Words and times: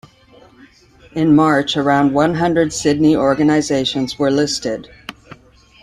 In 1.13 1.35
March, 1.35 1.77
around 1.77 2.15
one 2.15 2.33
hundred 2.33 2.73
Sydney 2.73 3.15
organisations 3.15 4.17
were 4.17 4.31
listed. 4.31 4.89